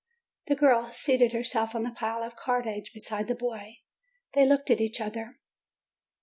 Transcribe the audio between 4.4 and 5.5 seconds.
looked at each other.